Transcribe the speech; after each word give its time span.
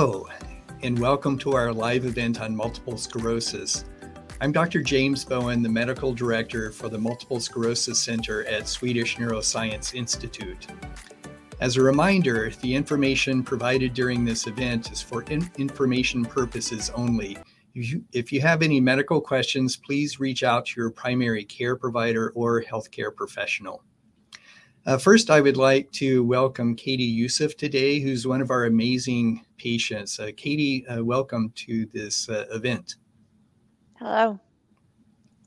Hello, 0.00 0.26
and 0.82 0.98
welcome 0.98 1.36
to 1.40 1.52
our 1.52 1.74
live 1.74 2.06
event 2.06 2.40
on 2.40 2.56
multiple 2.56 2.96
sclerosis. 2.96 3.84
I'm 4.40 4.50
Dr. 4.50 4.80
James 4.80 5.26
Bowen, 5.26 5.62
the 5.62 5.68
medical 5.68 6.14
director 6.14 6.72
for 6.72 6.88
the 6.88 6.96
Multiple 6.96 7.38
Sclerosis 7.38 8.00
Center 8.00 8.46
at 8.46 8.66
Swedish 8.66 9.18
Neuroscience 9.18 9.92
Institute. 9.92 10.68
As 11.60 11.76
a 11.76 11.82
reminder, 11.82 12.50
the 12.62 12.74
information 12.74 13.42
provided 13.42 13.92
during 13.92 14.24
this 14.24 14.46
event 14.46 14.90
is 14.90 15.02
for 15.02 15.20
in- 15.24 15.50
information 15.58 16.24
purposes 16.24 16.88
only. 16.94 17.36
If 17.74 17.92
you, 17.92 18.04
if 18.14 18.32
you 18.32 18.40
have 18.40 18.62
any 18.62 18.80
medical 18.80 19.20
questions, 19.20 19.76
please 19.76 20.18
reach 20.18 20.42
out 20.42 20.64
to 20.64 20.80
your 20.80 20.90
primary 20.90 21.44
care 21.44 21.76
provider 21.76 22.30
or 22.34 22.62
healthcare 22.62 23.14
professional. 23.14 23.84
Uh, 24.86 24.96
first, 24.96 25.28
I 25.28 25.42
would 25.42 25.58
like 25.58 25.90
to 25.92 26.24
welcome 26.24 26.74
Katie 26.74 27.04
Yusuf 27.04 27.54
today, 27.54 28.00
who's 28.00 28.26
one 28.26 28.40
of 28.40 28.50
our 28.50 28.64
amazing 28.64 29.44
patients. 29.58 30.18
Uh, 30.18 30.30
Katie, 30.34 30.86
uh, 30.86 31.04
welcome 31.04 31.52
to 31.56 31.84
this 31.92 32.30
uh, 32.30 32.46
event. 32.50 32.94
Hello. 33.98 34.40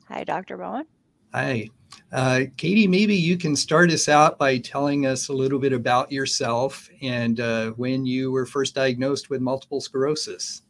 Hi, 0.08 0.24
Dr. 0.24 0.58
Bowen. 0.58 0.86
Hi. 1.34 1.68
Uh, 2.12 2.42
Katie, 2.58 2.88
maybe 2.88 3.16
you 3.16 3.36
can 3.36 3.56
start 3.56 3.90
us 3.90 4.08
out 4.08 4.38
by 4.38 4.60
telling 4.60 5.08
us 5.08 5.30
a 5.30 5.34
little 5.34 5.58
bit 5.58 5.74
about 5.74 6.12
yourself 6.12 6.88
and 7.02 7.40
uh, 7.40 7.72
when 7.72 8.06
you 8.06 8.32
were 8.32 8.46
first 8.46 8.76
diagnosed 8.76 9.32
with 9.32 9.42
multiple 9.42 9.82
sclerosis. 9.82 10.62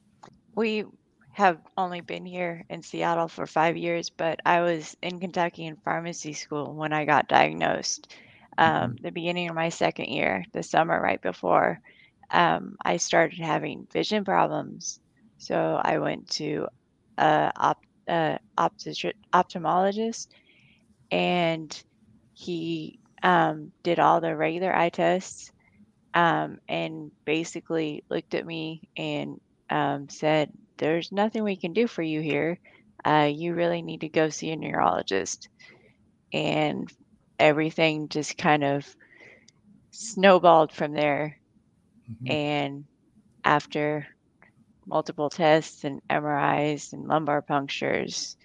We 0.56 0.86
have 1.34 1.60
only 1.78 2.00
been 2.00 2.26
here 2.26 2.64
in 2.70 2.82
Seattle 2.82 3.28
for 3.28 3.46
five 3.46 3.76
years, 3.76 4.10
but 4.10 4.40
I 4.46 4.62
was 4.62 4.96
in 5.02 5.20
Kentucky 5.20 5.66
in 5.66 5.76
pharmacy 5.76 6.32
school 6.32 6.74
when 6.74 6.94
I 6.94 7.04
got 7.04 7.28
diagnosed. 7.28 8.14
Um, 8.58 8.92
mm-hmm. 8.92 9.04
the 9.04 9.12
beginning 9.12 9.50
of 9.50 9.56
my 9.56 9.70
second 9.70 10.08
year, 10.08 10.46
the 10.54 10.64
summer 10.64 11.00
right 11.02 11.22
before, 11.22 11.80
um, 12.32 12.76
I 12.84 12.98
started 12.98 13.40
having 13.40 13.88
vision 13.92 14.26
problems. 14.26 15.00
So 15.38 15.80
I 15.82 16.00
went 16.00 16.30
to 16.32 16.68
a 17.18 17.52
op- 17.56 17.86
uh, 18.08 18.38
ophthalmologist, 18.58 20.28
and 21.12 21.84
he 22.34 23.00
um, 23.22 23.72
did 23.84 24.00
all 24.00 24.20
the 24.22 24.36
regular 24.36 24.76
eye 24.76 24.90
tests 24.90 25.52
um, 26.14 26.60
and 26.68 27.12
basically 27.26 28.04
looked 28.10 28.34
at 28.34 28.46
me 28.46 28.90
and 28.98 29.40
um, 29.70 30.10
said, 30.10 30.52
"There's 30.78 31.12
nothing 31.12 31.44
we 31.44 31.56
can 31.56 31.74
do 31.74 31.88
for 31.88 32.02
you 32.02 32.22
here. 32.22 32.60
Uh, 33.06 33.30
you 33.32 33.54
really 33.54 33.82
need 33.82 34.02
to 34.02 34.10
go 34.10 34.30
see 34.30 34.52
a 34.52 34.56
neurologist." 34.56 35.50
And 36.32 36.92
everything 37.44 38.08
just 38.08 38.38
kind 38.38 38.64
of 38.64 38.96
snowballed 39.92 40.72
from 40.72 40.94
there. 40.94 41.38
Mm-hmm. 42.10 42.32
And 42.32 42.86
after 43.44 44.08
multiple 44.86 45.30
tests 45.30 45.84
and 45.84 46.02
MRIs 46.10 46.94
and 46.94 47.06
lumbar 47.06 47.42
punctures, 47.42 48.38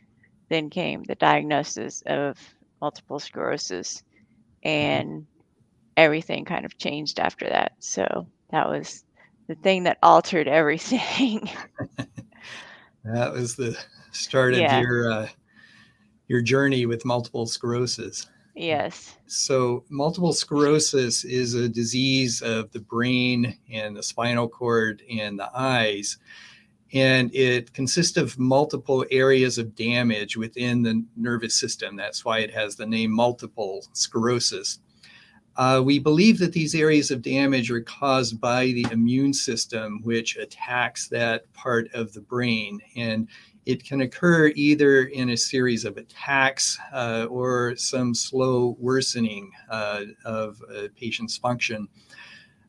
then 0.48 0.68
came 0.68 1.04
the 1.04 1.14
diagnosis 1.14 2.02
of 2.06 2.38
multiple 2.80 3.20
sclerosis. 3.20 4.02
Mm-hmm. 4.64 4.68
And 4.68 5.26
everything 5.96 6.44
kind 6.44 6.64
of 6.64 6.76
changed 6.76 7.20
after 7.20 7.48
that. 7.48 7.72
So 7.78 8.26
that 8.50 8.68
was 8.68 9.04
the 9.46 9.54
thing 9.54 9.84
that 9.84 9.98
altered 10.02 10.48
everything. 10.60 11.48
that 13.04 13.32
was 13.32 13.54
the 13.54 13.78
start 14.10 14.54
of 14.54 14.60
yeah. 14.60 14.80
your 14.80 15.12
uh, 15.12 15.28
your 16.26 16.42
journey 16.42 16.84
with 16.84 17.04
multiple 17.04 17.46
sclerosis. 17.46 18.26
Yes. 18.58 19.16
So, 19.28 19.84
multiple 19.88 20.32
sclerosis 20.32 21.24
is 21.24 21.54
a 21.54 21.68
disease 21.68 22.42
of 22.42 22.72
the 22.72 22.80
brain 22.80 23.56
and 23.72 23.96
the 23.96 24.02
spinal 24.02 24.48
cord 24.48 25.00
and 25.08 25.38
the 25.38 25.48
eyes. 25.54 26.18
And 26.92 27.32
it 27.32 27.72
consists 27.72 28.16
of 28.16 28.36
multiple 28.36 29.04
areas 29.12 29.58
of 29.58 29.76
damage 29.76 30.36
within 30.36 30.82
the 30.82 31.04
nervous 31.16 31.54
system. 31.54 31.94
That's 31.94 32.24
why 32.24 32.38
it 32.38 32.50
has 32.50 32.74
the 32.74 32.86
name 32.86 33.12
multiple 33.12 33.86
sclerosis. 33.92 34.80
Uh, 35.54 35.80
we 35.84 36.00
believe 36.00 36.38
that 36.38 36.52
these 36.52 36.74
areas 36.74 37.12
of 37.12 37.22
damage 37.22 37.70
are 37.70 37.82
caused 37.82 38.40
by 38.40 38.66
the 38.66 38.86
immune 38.90 39.32
system, 39.32 40.00
which 40.02 40.36
attacks 40.36 41.06
that 41.08 41.52
part 41.52 41.88
of 41.94 42.12
the 42.12 42.20
brain. 42.22 42.80
And 42.96 43.28
it 43.68 43.84
can 43.84 44.00
occur 44.00 44.50
either 44.56 45.04
in 45.04 45.28
a 45.28 45.36
series 45.36 45.84
of 45.84 45.98
attacks 45.98 46.78
uh, 46.94 47.26
or 47.28 47.76
some 47.76 48.14
slow 48.14 48.74
worsening 48.80 49.52
uh, 49.68 50.04
of 50.24 50.62
a 50.74 50.88
patient's 50.88 51.36
function. 51.36 51.86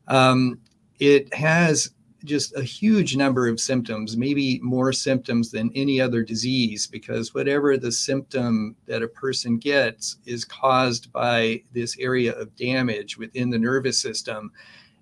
Um, 0.08 0.60
it 0.98 1.32
has 1.32 1.92
just 2.24 2.54
a 2.54 2.62
huge 2.62 3.16
number 3.16 3.48
of 3.48 3.58
symptoms, 3.58 4.18
maybe 4.18 4.60
more 4.62 4.92
symptoms 4.92 5.50
than 5.50 5.72
any 5.74 6.02
other 6.02 6.22
disease, 6.22 6.86
because 6.86 7.32
whatever 7.32 7.78
the 7.78 7.92
symptom 7.92 8.76
that 8.84 9.02
a 9.02 9.08
person 9.08 9.56
gets 9.56 10.18
is 10.26 10.44
caused 10.44 11.10
by 11.14 11.62
this 11.72 11.96
area 11.98 12.34
of 12.34 12.54
damage 12.56 13.16
within 13.16 13.48
the 13.48 13.58
nervous 13.58 13.98
system. 13.98 14.52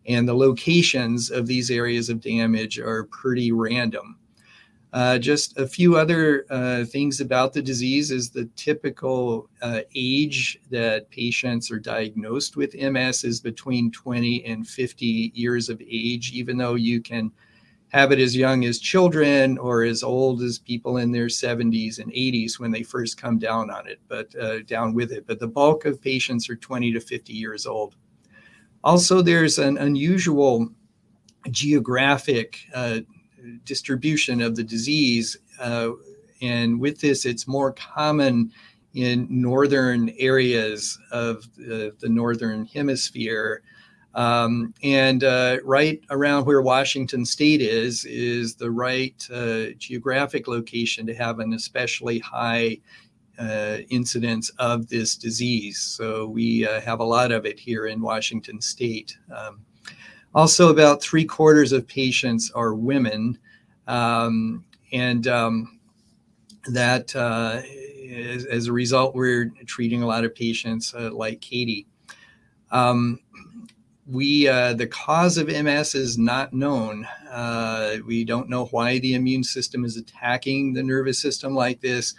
And 0.07 0.29
the 0.29 0.35
locations 0.35 1.33
of 1.33 1.49
these 1.49 1.73
areas 1.73 2.09
of 2.09 2.21
damage 2.21 2.79
are 2.79 3.03
pretty 3.07 3.51
random. 3.51 4.17
Uh, 4.93 5.19
just 5.19 5.59
a 5.59 5.67
few 5.67 5.97
other 5.97 6.47
uh, 6.49 6.85
things 6.87 7.21
about 7.21 7.53
the 7.53 7.61
disease 7.61 8.11
is 8.11 8.31
the 8.31 8.47
typical 8.57 9.49
uh, 9.61 9.81
age 9.95 10.59
that 10.71 11.11
patients 11.11 11.71
are 11.71 11.79
diagnosed 11.79 12.57
with 12.57 12.75
MS 12.75 13.25
is 13.25 13.41
between 13.41 13.91
20 13.91 14.45
and 14.47 14.67
50 14.67 15.33
years 15.35 15.69
of 15.69 15.83
age, 15.83 16.33
even 16.33 16.57
though 16.57 16.75
you 16.75 17.03
can 17.03 17.31
have 17.89 18.13
it 18.13 18.19
as 18.19 18.35
young 18.35 18.65
as 18.65 18.79
children 18.79 19.59
or 19.59 19.83
as 19.83 20.03
old 20.03 20.43
as 20.43 20.59
people 20.59 20.99
in 20.99 21.13
their 21.13 21.27
70s 21.27 21.99
and 21.99 22.11
80s 22.13 22.59
when 22.59 22.71
they 22.71 22.83
first 22.83 23.21
come 23.21 23.39
down 23.39 23.71
on 23.71 23.87
it, 23.87 23.99
but 24.09 24.35
uh, 24.37 24.61
down 24.61 24.95
with 24.95 25.13
it. 25.13 25.27
But 25.27 25.39
the 25.39 25.49
bulk 25.49 25.85
of 25.85 26.01
patients 26.01 26.49
are 26.49 26.57
20 26.57 26.93
to 26.93 27.01
50 27.01 27.33
years 27.33 27.67
old. 27.67 27.97
Also, 28.85 29.21
there's 29.21 29.59
an 29.59 29.77
unusual 29.79 30.71
geographic 31.51 32.59
uh, 32.75 33.01
distribution 33.65 34.41
of 34.41 34.57
the 34.57 34.65
disease. 34.65 35.37
Uh, 35.61 35.91
and 36.41 36.81
with 36.81 37.01
this, 37.01 37.25
it's 37.25 37.49
more 37.49 37.73
common 37.73 38.53
in 38.95 39.27
northern 39.31 40.11
areas 40.19 40.99
of 41.11 41.45
the, 41.57 41.95
the 42.01 42.09
northern 42.09 42.65
hemisphere. 42.67 43.63
Um, 44.15 44.75
and 44.83 45.23
uh, 45.23 45.59
right 45.63 46.01
around 46.11 46.47
where 46.47 46.63
Washington 46.63 47.25
State 47.25 47.61
is, 47.61 48.05
is 48.05 48.55
the 48.55 48.71
right 48.71 49.15
uh, 49.33 49.67
geographic 49.77 50.49
location 50.49 51.07
to 51.07 51.15
have 51.15 51.39
an 51.39 51.53
especially 51.53 52.19
high 52.19 52.79
uh, 53.39 53.79
incidence 53.91 54.51
of 54.59 54.89
this 54.89 55.15
disease. 55.15 55.81
So 55.81 56.27
we 56.27 56.67
uh, 56.67 56.81
have 56.81 57.01
a 57.01 57.05
lot 57.05 57.31
of 57.31 57.47
it 57.47 57.61
here 57.61 57.87
in 57.87 58.01
Washington 58.01 58.61
State. 58.61 59.17
Um, 59.37 59.61
also, 60.35 60.71
about 60.71 61.03
three 61.03 61.25
quarters 61.25 61.73
of 61.73 61.87
patients 61.87 62.51
are 62.51 62.75
women. 62.75 63.39
Um, 63.87 64.65
and 64.93 65.27
um, 65.27 65.81
that, 66.67 67.15
uh, 67.17 67.63
as, 68.11 68.45
as, 68.45 68.67
a 68.67 68.73
result, 68.73 69.15
we're 69.15 69.51
treating 69.67 70.03
a 70.03 70.07
lot 70.07 70.25
of 70.25 70.35
patients 70.35 70.95
uh, 70.95 71.11
like 71.13 71.41
Katie. 71.41 71.87
Um, 72.71 73.21
we 74.07 74.49
uh, 74.49 74.73
the 74.75 74.87
cause 74.87 75.37
of 75.37 75.49
MS 75.49 75.95
is 75.95 76.17
not 76.17 76.53
known. 76.53 77.07
Uh, 77.31 77.97
we 78.07 78.25
don't 78.25 78.49
know 78.49 78.67
why 78.67 78.99
the 78.99 79.15
immune 79.15 79.45
system 79.45 79.85
is 79.85 79.97
attacking 79.97 80.73
the 80.73 80.83
nervous 80.83 81.21
system 81.21 81.55
like 81.55 81.81
this. 81.81 82.15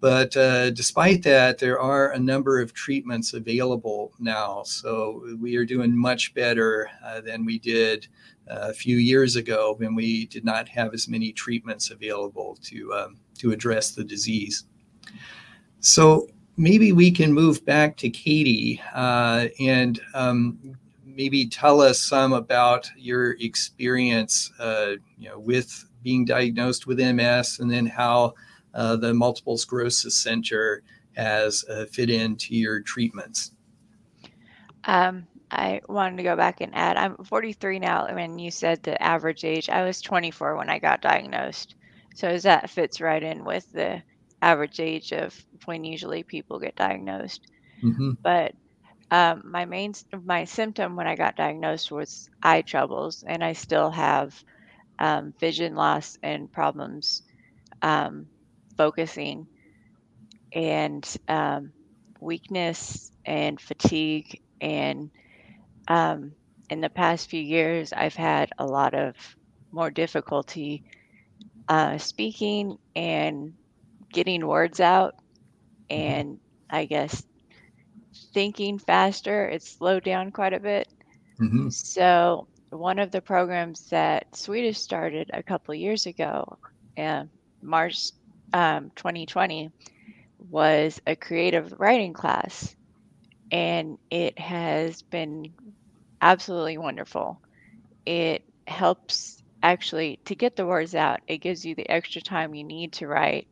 But 0.00 0.36
uh, 0.36 0.70
despite 0.70 1.22
that, 1.22 1.58
there 1.58 1.80
are 1.80 2.12
a 2.12 2.18
number 2.18 2.60
of 2.60 2.74
treatments 2.74 3.32
available 3.32 4.12
now. 4.18 4.62
So 4.64 5.36
we 5.40 5.56
are 5.56 5.64
doing 5.64 5.96
much 5.96 6.34
better 6.34 6.90
uh, 7.04 7.22
than 7.22 7.44
we 7.44 7.58
did 7.58 8.06
uh, 8.50 8.68
a 8.68 8.74
few 8.74 8.98
years 8.98 9.36
ago 9.36 9.74
when 9.78 9.94
we 9.94 10.26
did 10.26 10.44
not 10.44 10.68
have 10.68 10.92
as 10.92 11.08
many 11.08 11.32
treatments 11.32 11.90
available 11.90 12.58
to, 12.64 12.92
um, 12.92 13.16
to 13.38 13.52
address 13.52 13.92
the 13.92 14.04
disease. 14.04 14.64
So 15.80 16.28
maybe 16.56 16.92
we 16.92 17.10
can 17.10 17.32
move 17.32 17.64
back 17.64 17.96
to 17.98 18.10
Katie 18.10 18.80
uh, 18.94 19.48
and 19.58 20.00
um, 20.14 20.76
maybe 21.04 21.46
tell 21.46 21.80
us 21.80 21.98
some 21.98 22.34
about 22.34 22.90
your 22.96 23.32
experience 23.40 24.52
uh, 24.58 24.92
you 25.18 25.30
know, 25.30 25.38
with 25.38 25.88
being 26.02 26.24
diagnosed 26.24 26.86
with 26.86 26.98
MS 26.98 27.60
and 27.60 27.70
then 27.70 27.86
how 27.86 28.34
uh, 28.76 28.94
the 28.94 29.12
Multiple 29.14 29.56
Sclerosis 29.56 30.14
Center 30.14 30.82
has 31.16 31.64
uh, 31.68 31.86
fit 31.86 32.10
into 32.10 32.54
your 32.54 32.80
treatments? 32.80 33.52
Um, 34.84 35.26
I 35.50 35.80
wanted 35.88 36.18
to 36.18 36.22
go 36.22 36.36
back 36.36 36.60
and 36.60 36.74
add 36.74 36.96
I'm 36.96 37.16
43 37.16 37.78
now. 37.78 38.06
When 38.14 38.38
you 38.38 38.50
said 38.50 38.82
the 38.82 39.00
average 39.02 39.44
age, 39.44 39.70
I 39.70 39.84
was 39.84 40.00
24 40.02 40.56
when 40.56 40.68
I 40.68 40.78
got 40.78 41.00
diagnosed. 41.00 41.74
So 42.14 42.36
that 42.38 42.70
fits 42.70 43.00
right 43.00 43.22
in 43.22 43.44
with 43.44 43.70
the 43.72 44.02
average 44.42 44.78
age 44.78 45.12
of 45.12 45.34
when 45.64 45.84
usually 45.84 46.22
people 46.22 46.58
get 46.58 46.76
diagnosed. 46.76 47.46
Mm-hmm. 47.82 48.12
But 48.22 48.54
um, 49.10 49.42
my 49.44 49.64
main 49.64 49.94
my 50.24 50.44
symptom 50.44 50.96
when 50.96 51.06
I 51.06 51.16
got 51.16 51.36
diagnosed 51.36 51.90
was 51.90 52.28
eye 52.42 52.62
troubles, 52.62 53.24
and 53.26 53.42
I 53.42 53.52
still 53.52 53.90
have 53.90 54.42
um, 54.98 55.32
vision 55.38 55.74
loss 55.74 56.18
and 56.22 56.50
problems 56.50 57.22
um, 57.82 58.26
focusing 58.76 59.46
and 60.54 61.16
um, 61.28 61.72
weakness 62.20 63.10
and 63.24 63.60
fatigue 63.60 64.38
and 64.60 65.10
um, 65.88 66.32
in 66.70 66.80
the 66.80 66.88
past 66.90 67.28
few 67.30 67.40
years 67.40 67.92
i've 67.92 68.14
had 68.14 68.50
a 68.58 68.66
lot 68.66 68.94
of 68.94 69.14
more 69.72 69.90
difficulty 69.90 70.82
uh, 71.68 71.98
speaking 71.98 72.76
and 72.94 73.52
getting 74.12 74.46
words 74.46 74.80
out 74.80 75.14
and 75.90 76.38
i 76.70 76.84
guess 76.84 77.22
thinking 78.34 78.78
faster 78.78 79.48
it's 79.48 79.76
slowed 79.76 80.04
down 80.04 80.30
quite 80.30 80.52
a 80.52 80.60
bit 80.60 80.86
Mhm. 81.38 81.68
so 81.68 82.46
one 82.70 82.98
of 82.98 83.10
the 83.10 83.20
programs 83.20 83.88
that 83.90 84.24
swedish 84.34 84.78
started 84.78 85.30
a 85.32 85.42
couple 85.42 85.74
years 85.74 86.06
ago 86.06 86.44
in 86.96 87.30
march 87.62 88.10
um, 88.52 88.90
2020 88.96 89.70
was 90.38 91.00
a 91.06 91.16
creative 91.16 91.72
writing 91.78 92.12
class 92.12 92.74
and 93.50 93.98
it 94.10 94.38
has 94.38 95.02
been 95.02 95.54
absolutely 96.20 96.78
wonderful. 96.78 97.40
It 98.06 98.42
helps 98.66 99.42
actually 99.62 100.20
to 100.26 100.34
get 100.34 100.56
the 100.56 100.66
words 100.66 100.94
out. 100.94 101.20
It 101.28 101.38
gives 101.38 101.64
you 101.64 101.74
the 101.74 101.88
extra 101.90 102.22
time 102.22 102.54
you 102.54 102.64
need 102.64 102.94
to 102.94 103.06
write 103.08 103.48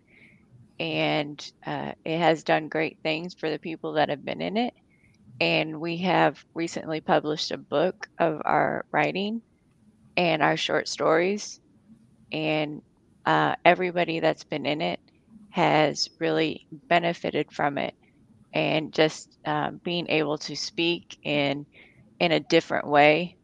and 0.79 1.45
uh, 1.67 1.93
it 2.05 2.19
has 2.19 2.45
done 2.45 2.69
great 2.69 2.99
things 3.03 3.35
for 3.35 3.51
the 3.51 3.59
people 3.59 3.95
that 3.95 4.09
have 4.11 4.25
been 4.25 4.41
in 4.41 4.57
it. 4.57 4.75
And 5.41 5.81
we 5.81 5.99
have 5.99 6.43
recently 6.55 7.01
published 7.01 7.51
a 7.51 7.59
book 7.59 8.09
of 8.19 8.41
our 8.45 8.85
writing 8.93 9.43
and 10.17 10.43
our 10.43 10.57
short 10.57 10.89
stories 10.89 11.61
and 12.33 12.83
uh, 13.27 13.55
everybody 13.65 14.21
that's 14.21 14.45
been 14.45 14.67
in 14.67 14.81
it 14.83 15.01
has 15.51 16.09
really 16.21 16.67
benefited 16.89 17.51
from 17.53 17.79
it 17.79 17.95
and 18.55 18.93
just 18.93 19.37
um, 19.47 19.81
being 19.85 20.07
able 20.09 20.39
to 20.39 20.57
speak 20.57 21.17
in 21.25 21.67
in 22.21 22.33
a 22.33 22.41
different 22.41 22.87
way 22.89 23.37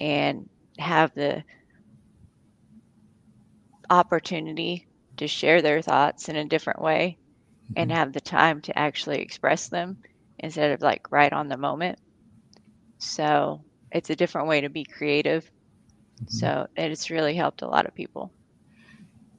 and 0.00 0.48
have 0.78 1.12
the 1.14 1.44
opportunity 3.90 4.88
to 5.16 5.26
share 5.28 5.60
their 5.62 5.80
thoughts 5.82 6.28
in 6.28 6.36
a 6.36 6.44
different 6.44 6.80
way 6.80 7.18
and 7.76 7.90
Mhm. 7.90 7.92
have 7.92 8.12
the 8.12 8.20
time 8.20 8.60
to 8.62 8.78
actually 8.78 9.20
express 9.20 9.68
them 9.68 9.98
instead 10.38 10.72
of 10.72 10.80
like 10.82 11.10
right 11.10 11.32
on 11.32 11.48
the 11.48 11.56
moment. 11.56 11.98
So 12.98 13.64
it's 13.90 14.10
a 14.10 14.16
different 14.16 14.48
way 14.48 14.60
to 14.62 14.68
be 14.70 14.84
creative. 14.84 15.50
Mhm. 16.20 16.26
So 16.26 16.66
it's 16.76 17.10
really 17.10 17.34
helped 17.34 17.62
a 17.62 17.68
lot 17.68 17.86
of 17.86 17.94
people. 17.94 18.32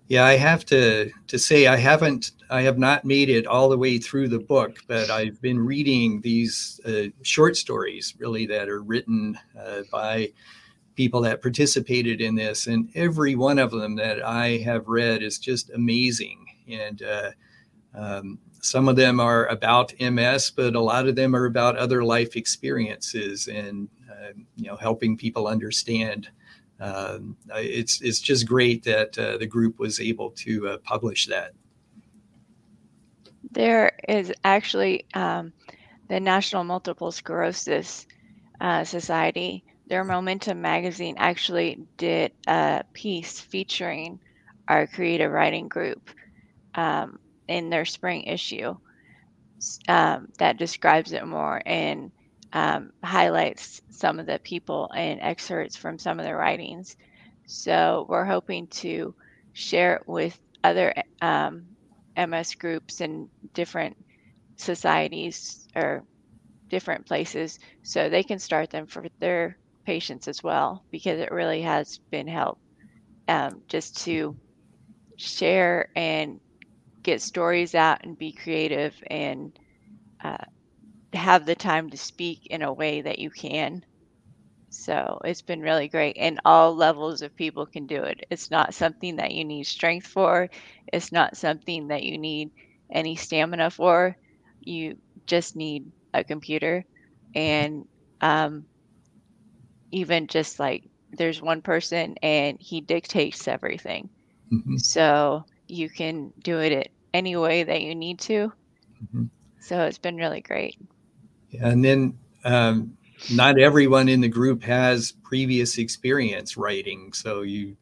Yeah, 0.09 0.25
I 0.25 0.35
have 0.37 0.65
to 0.65 1.11
to 1.27 1.39
say 1.39 1.67
I 1.67 1.77
haven't 1.77 2.31
I 2.49 2.61
have 2.61 2.77
not 2.77 3.05
made 3.05 3.29
it 3.29 3.47
all 3.47 3.69
the 3.69 3.77
way 3.77 3.97
through 3.97 4.27
the 4.27 4.39
book, 4.39 4.77
but 4.87 5.09
I've 5.09 5.41
been 5.41 5.59
reading 5.59 6.21
these 6.21 6.79
uh, 6.85 7.05
short 7.21 7.55
stories 7.57 8.13
really 8.19 8.45
that 8.47 8.69
are 8.69 8.81
written 8.83 9.37
uh, 9.59 9.81
by 9.91 10.31
people 10.95 11.21
that 11.21 11.41
participated 11.41 12.21
in 12.21 12.35
this, 12.35 12.67
and 12.67 12.89
every 12.95 13.35
one 13.35 13.57
of 13.59 13.71
them 13.71 13.95
that 13.95 14.23
I 14.23 14.57
have 14.57 14.87
read 14.87 15.23
is 15.23 15.39
just 15.39 15.71
amazing. 15.71 16.45
And 16.67 17.01
uh, 17.01 17.31
um, 17.95 18.39
some 18.61 18.87
of 18.87 18.95
them 18.95 19.19
are 19.19 19.47
about 19.47 19.93
MS, 19.99 20.51
but 20.51 20.75
a 20.75 20.79
lot 20.79 21.07
of 21.07 21.15
them 21.15 21.35
are 21.35 21.45
about 21.45 21.77
other 21.77 22.03
life 22.03 22.35
experiences 22.35 23.47
and 23.47 23.87
uh, 24.11 24.33
you 24.57 24.67
know 24.67 24.75
helping 24.75 25.17
people 25.17 25.47
understand 25.47 26.29
um, 26.83 27.37
it's 27.55 28.01
it's 28.01 28.19
just 28.19 28.45
great 28.45 28.83
that 28.83 29.17
uh, 29.17 29.37
the 29.37 29.45
group 29.45 29.79
was 29.79 30.01
able 30.01 30.31
to 30.31 30.67
uh, 30.67 30.77
publish 30.79 31.27
that. 31.27 31.53
There 33.51 33.93
is 34.09 34.33
actually 34.43 35.05
um, 35.13 35.53
the 36.09 36.19
National 36.19 36.65
Multiple 36.65 37.11
Sclerosis 37.11 38.05
uh, 38.59 38.83
Society. 38.83 39.63
Their 39.87 40.03
Momentum 40.03 40.61
magazine 40.61 41.15
actually 41.17 41.87
did 41.97 42.33
a 42.47 42.83
piece 42.91 43.39
featuring 43.39 44.19
our 44.67 44.85
creative 44.87 45.31
writing 45.31 45.69
group 45.69 46.09
um, 46.75 47.17
in 47.47 47.69
their 47.69 47.85
spring 47.85 48.23
issue 48.23 48.75
um, 49.87 50.27
that 50.37 50.57
describes 50.57 51.13
it 51.13 51.25
more 51.25 51.61
and 51.65 52.11
um, 52.53 52.91
highlights 53.03 53.81
some 53.91 54.19
of 54.19 54.27
the 54.27 54.39
people 54.43 54.89
and 54.95 55.19
excerpts 55.21 55.77
from 55.77 55.99
some 55.99 56.19
of 56.19 56.25
their 56.25 56.37
writings. 56.37 56.95
So 57.47 58.05
we're 58.09 58.25
hoping 58.25 58.67
to 58.81 59.15
share 59.53 59.95
it 59.97 60.03
with 60.07 60.39
other 60.63 60.93
um, 61.21 61.65
MS 62.17 62.55
groups 62.55 63.01
and 63.01 63.29
different 63.53 63.97
societies 64.57 65.67
or 65.75 66.03
different 66.69 67.07
places 67.07 67.59
so 67.83 68.09
they 68.09 68.23
can 68.23 68.39
start 68.39 68.69
them 68.71 68.87
for 68.87 69.05
their 69.19 69.57
patients 69.85 70.27
as 70.27 70.43
well 70.43 70.85
because 70.91 71.19
it 71.19 71.31
really 71.31 71.61
has 71.61 71.99
been 72.11 72.27
help 72.27 72.59
um, 73.27 73.61
just 73.69 74.03
to 74.05 74.37
share 75.17 75.89
and 75.95 76.39
get 77.03 77.21
stories 77.21 77.75
out 77.75 77.99
and 78.03 78.17
be 78.17 78.33
creative 78.33 78.95
and 79.09 79.57
uh, 80.23 80.37
have 81.13 81.45
the 81.45 81.55
time 81.55 81.89
to 81.91 81.97
speak 81.97 82.41
in 82.49 82.61
a 82.61 82.73
way 82.73 83.01
that 83.01 83.19
you 83.19 83.29
can. 83.31 83.83
So 84.69 85.19
it's 85.23 85.41
been 85.41 85.61
really 85.61 85.87
great 85.89 86.17
and 86.19 86.39
all 86.45 86.75
levels 86.75 87.21
of 87.21 87.35
people 87.35 87.65
can 87.65 87.85
do 87.87 88.03
it. 88.03 88.21
It's 88.29 88.49
not 88.51 88.73
something 88.73 89.17
that 89.17 89.31
you 89.33 89.43
need 89.45 89.65
strength 89.65 90.07
for. 90.07 90.49
It's 90.91 91.11
not 91.11 91.37
something 91.37 91.87
that 91.87 92.03
you 92.03 92.17
need 92.17 92.49
any 92.91 93.15
stamina 93.15 93.71
for. 93.71 94.17
You 94.61 94.97
just 95.27 95.55
need 95.55 95.91
a 96.13 96.23
computer 96.23 96.85
and 97.35 97.85
um, 98.21 98.67
even 99.91 100.27
just 100.27 100.59
like 100.59 100.83
there's 101.11 101.41
one 101.41 101.61
person 101.61 102.15
and 102.21 102.57
he 102.59 102.81
dictates 102.81 103.47
everything. 103.47 104.09
Mhm, 104.51 104.77
so 104.77 105.43
you 105.67 105.89
can 105.89 106.33
do 106.43 106.59
it 106.59 106.91
any 107.13 107.35
way 107.35 107.63
that 107.63 107.81
you 107.81 107.95
need 107.95 108.19
to. 108.21 108.51
Mhm. 109.01 109.29
so 109.59 109.81
it's 109.83 109.97
been 109.99 110.15
really 110.17 110.41
great 110.41 110.75
And 111.61 111.83
then 111.83 112.17
um, 112.45 112.97
not 113.29 113.59
everyone 113.59 114.09
in 114.09 114.21
the 114.21 114.29
group 114.29 114.63
has 114.63 115.11
previous 115.23 115.77
experience 115.77 116.57
writing, 116.57 117.13
so 117.13 117.41
you 117.41 117.77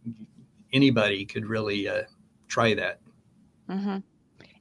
anybody 0.74 1.25
could 1.25 1.46
really 1.46 1.88
uh, 1.88 2.04
try 2.48 2.74
that. 2.75 3.00
hmm 3.70 3.98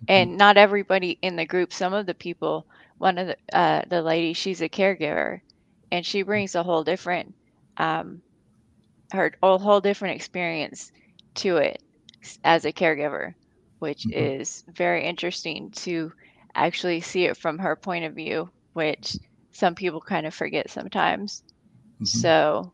and 0.08 0.36
not 0.38 0.56
everybody 0.58 1.18
in 1.22 1.36
the 1.36 1.46
group 1.46 1.72
some 1.72 1.94
of 1.94 2.06
the 2.06 2.14
people 2.14 2.66
one 2.98 3.18
of 3.18 3.28
the 3.28 3.36
uh, 3.56 3.82
the 3.88 4.02
lady 4.02 4.32
she's 4.34 4.60
a 4.62 4.68
caregiver 4.68 5.40
and 5.92 6.04
she 6.06 6.22
brings 6.22 6.54
a 6.54 6.62
whole 6.62 6.84
different 6.84 7.34
um, 7.78 8.22
her 9.12 9.32
a 9.42 9.58
whole 9.58 9.80
different 9.80 10.16
experience 10.16 10.90
to 11.36 11.56
it 11.58 11.82
as 12.44 12.64
a 12.64 12.72
caregiver 12.72 13.34
which 13.80 14.06
Mhm. 14.06 14.10
is 14.10 14.64
very 14.68 15.04
interesting 15.04 15.70
to 15.72 16.12
actually 16.54 17.00
see 17.00 17.24
it 17.26 17.36
from 17.36 17.58
her 17.58 17.76
point 17.76 18.04
of 18.04 18.14
view 18.14 18.50
which 18.80 19.18
some 19.52 19.74
people 19.74 20.00
kind 20.00 20.26
of 20.26 20.34
forget 20.34 20.70
sometimes 20.70 21.42
Mhm. 22.00 22.06
so 22.06 22.72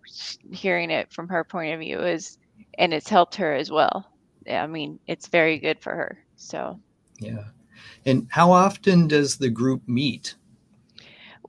hearing 0.52 0.90
it 0.90 1.12
from 1.12 1.28
her 1.28 1.44
point 1.44 1.74
of 1.74 1.80
view 1.80 2.00
is 2.00 2.38
and 2.78 2.94
it's 2.94 3.08
helped 3.10 3.36
her 3.36 3.54
as 3.54 3.70
well 3.70 4.06
i 4.50 4.66
mean 4.66 5.00
it's 5.06 5.28
very 5.28 5.58
good 5.58 5.80
for 5.80 5.94
her 5.94 6.18
so 6.36 6.80
Yeah. 7.20 7.44
And 8.06 8.28
how 8.30 8.52
often 8.52 9.08
does 9.08 9.36
the 9.38 9.50
group 9.50 9.88
meet? 9.88 10.36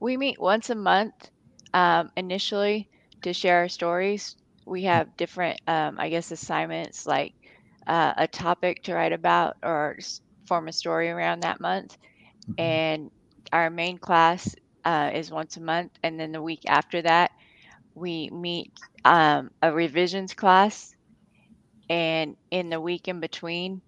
We 0.00 0.16
meet 0.16 0.40
once 0.40 0.70
a 0.70 0.74
month 0.74 1.30
um, 1.74 2.10
initially 2.16 2.88
to 3.22 3.32
share 3.32 3.58
our 3.58 3.68
stories. 3.68 4.36
We 4.66 4.84
have 4.84 5.16
different, 5.16 5.60
um, 5.66 5.98
I 6.00 6.08
guess, 6.10 6.30
assignments 6.32 7.06
like 7.06 7.34
uh, 7.86 8.14
a 8.16 8.28
topic 8.28 8.82
to 8.84 8.94
write 8.94 9.12
about 9.12 9.56
or 9.62 9.98
form 10.46 10.68
a 10.68 10.72
story 10.72 11.10
around 11.10 11.40
that 11.40 11.60
month. 11.60 11.96
Mhm. 12.48 12.56
And 12.58 13.10
our 13.52 13.70
main 13.70 13.98
class 13.98 14.54
uh, 14.84 15.10
is 15.14 15.30
once 15.30 15.56
a 15.56 15.60
month. 15.60 15.92
And 16.02 16.18
then 16.18 16.32
the 16.32 16.42
week 16.42 16.62
after 16.66 17.02
that, 17.02 17.30
we 17.94 18.30
meet 18.30 18.72
um, 19.04 19.50
a 19.62 19.72
revisions 19.72 20.34
class. 20.34 20.94
And 21.90 22.36
in 22.50 22.70
the 22.70 22.80
week 22.80 23.08
in 23.08 23.20
between, 23.20 23.80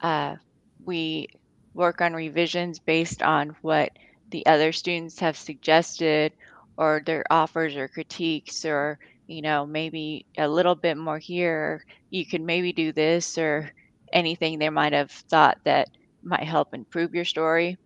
uh, 0.00 0.36
we 0.84 1.28
work 1.74 2.00
on 2.00 2.12
revisions 2.12 2.78
based 2.78 3.22
on 3.22 3.56
what 3.62 3.90
the 4.30 4.44
other 4.46 4.72
students 4.72 5.20
have 5.20 5.36
suggested 5.36 6.32
or 6.76 7.02
their 7.04 7.24
offers 7.30 7.76
or 7.76 7.88
critiques 7.88 8.64
or 8.64 8.98
you 9.26 9.42
know 9.42 9.66
maybe 9.66 10.26
a 10.36 10.48
little 10.48 10.74
bit 10.74 10.96
more 10.96 11.18
here 11.18 11.84
you 12.10 12.24
could 12.24 12.40
maybe 12.40 12.72
do 12.72 12.92
this 12.92 13.38
or 13.38 13.70
anything 14.12 14.58
they 14.58 14.70
might 14.70 14.92
have 14.92 15.10
thought 15.10 15.58
that 15.64 15.88
might 16.22 16.42
help 16.44 16.74
improve 16.74 17.14
your 17.14 17.24
story 17.24 17.76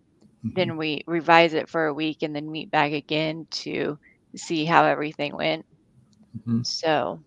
Then 0.44 0.76
we 0.76 1.02
revise 1.06 1.54
it 1.54 1.68
for 1.68 1.86
a 1.86 1.94
week 1.94 2.22
and 2.22 2.34
then 2.34 2.50
meet 2.50 2.70
back 2.70 2.92
again 2.92 3.46
to 3.50 3.98
see 4.34 4.64
how 4.64 4.84
everything 4.84 5.36
went 5.36 5.64
Mhm. 6.46 6.66
so 6.66 7.22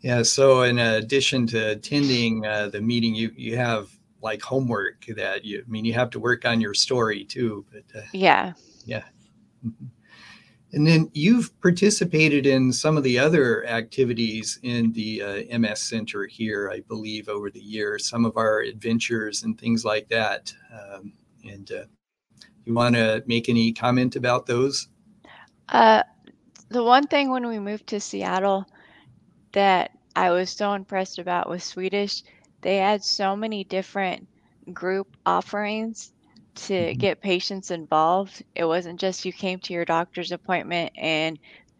Yeah. 0.00 0.22
So 0.22 0.62
in 0.62 0.78
addition 0.78 1.46
to 1.48 1.70
attending 1.72 2.44
uh, 2.46 2.68
the 2.70 2.80
meeting, 2.80 3.14
you 3.14 3.30
you 3.36 3.56
have 3.56 3.90
like 4.22 4.42
homework 4.42 5.04
that 5.16 5.44
you. 5.44 5.62
I 5.66 5.70
mean, 5.70 5.84
you 5.84 5.92
have 5.94 6.10
to 6.10 6.20
work 6.20 6.44
on 6.44 6.60
your 6.60 6.74
story 6.74 7.24
too. 7.24 7.64
But 7.72 7.84
uh, 8.00 8.06
yeah. 8.12 8.52
Yeah. 8.84 9.04
Mm-hmm. 9.64 9.86
And 10.74 10.86
then 10.86 11.10
you've 11.12 11.52
participated 11.60 12.46
in 12.46 12.72
some 12.72 12.96
of 12.96 13.02
the 13.04 13.18
other 13.18 13.66
activities 13.66 14.58
in 14.62 14.90
the 14.92 15.22
uh, 15.22 15.58
MS 15.58 15.80
Center 15.82 16.24
here, 16.26 16.70
I 16.72 16.80
believe, 16.80 17.28
over 17.28 17.50
the 17.50 17.60
years, 17.60 18.08
some 18.08 18.24
of 18.24 18.36
our 18.38 18.60
adventures 18.60 19.42
and 19.42 19.60
things 19.60 19.84
like 19.84 20.08
that. 20.08 20.52
Um, 20.72 21.12
and 21.44 21.70
uh, 21.70 21.84
you 22.64 22.74
want 22.74 22.94
to 22.94 23.22
make 23.26 23.48
any 23.48 23.72
comment 23.72 24.16
about 24.16 24.46
those? 24.46 24.88
Uh, 25.68 26.02
the 26.68 26.82
one 26.82 27.06
thing 27.06 27.30
when 27.30 27.46
we 27.46 27.58
moved 27.58 27.88
to 27.88 28.00
Seattle 28.00 28.66
that 29.52 29.92
I 30.14 30.30
was 30.30 30.50
so 30.50 30.72
impressed 30.72 31.18
about 31.18 31.48
was 31.48 31.64
Swedish. 31.64 32.22
They 32.60 32.76
had 32.76 33.02
so 33.04 33.36
many 33.36 33.64
different 33.64 34.28
group 34.72 35.16
offerings 35.26 36.12
to 36.54 36.74
mm-hmm. 36.74 36.98
get 36.98 37.20
patients 37.20 37.70
involved. 37.70 38.42
It 38.54 38.64
wasn't 38.64 39.00
just 39.00 39.24
you 39.24 39.32
came 39.32 39.58
to 39.60 39.72
your 39.72 39.84
doctor's 39.84 40.32
appointment 40.32 40.92
and 40.96 41.38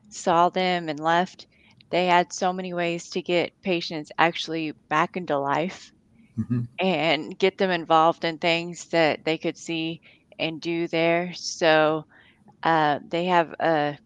saw 0.09 0.49
them 0.49 0.89
and 0.89 0.99
left. 0.99 1.47
They 1.91 2.07
had 2.07 2.33
so 2.33 2.53
many 2.53 2.73
ways 2.73 3.11
to 3.11 3.23
get 3.23 3.61
patients 3.63 4.11
actually 4.19 4.73
back 4.89 5.17
into 5.17 5.39
life 5.39 5.93
mm-hmm. 6.39 6.63
and 6.79 7.39
get 7.39 7.59
them 7.59 7.71
involved 7.71 8.25
in 8.25 8.39
things 8.39 8.87
that 8.87 9.25
they 9.25 9.39
could 9.39 9.57
see 9.57 10.01
and 10.39 10.61
do 10.61 10.87
there. 10.89 11.33
So 11.35 12.05
uh, 12.63 13.01
they 13.09 13.27
have 13.27 13.53
a 13.61 13.99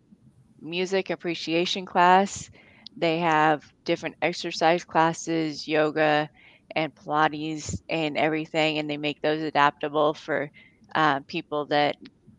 music 0.61 1.11
appreciation 1.11 1.87
class. 1.87 2.50
They 2.97 3.18
have 3.18 3.64
different 3.85 4.16
exercise 4.23 4.85
classes, 4.85 5.66
yoga, 5.68 6.28
and 6.75 6.95
Pilates 6.95 7.80
and 7.88 8.16
everything, 8.16 8.78
and 8.78 8.88
they 8.90 8.97
make 8.97 9.21
those 9.23 9.42
adaptable 9.42 10.14
for 10.14 10.50
uh, 10.95 11.21
people 11.21 11.66
that 11.66 11.97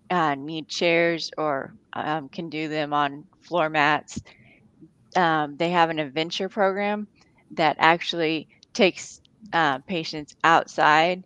uh, 0.10 0.36
need 0.36 0.68
chairs 0.68 1.32
or 1.38 1.74
um, 1.94 2.30
can 2.30 2.50
do 2.50 2.68
them 2.68 2.94
on 2.94 3.26
floor 3.42 3.70
mats. 3.70 4.20
Um, 5.16 5.58
they 5.58 5.72
have 5.72 5.90
an 5.90 6.00
adventure 6.00 6.50
program 6.50 7.08
that 7.52 7.78
actually 7.80 8.48
takes 8.74 9.22
uh, 9.54 9.80
patients 9.80 10.36
outside 10.44 11.24